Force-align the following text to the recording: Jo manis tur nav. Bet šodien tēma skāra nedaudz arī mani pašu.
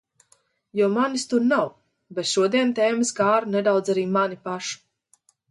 Jo 0.77 0.87
manis 0.93 1.25
tur 1.33 1.45
nav. 1.49 1.67
Bet 2.21 2.31
šodien 2.31 2.73
tēma 2.81 3.07
skāra 3.11 3.53
nedaudz 3.59 3.95
arī 3.97 4.09
mani 4.17 4.41
pašu. 4.49 4.83